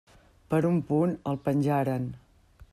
Per 0.53 0.61
un 0.69 0.79
punt 0.87 1.13
el 1.33 1.39
penjaren. 1.49 2.13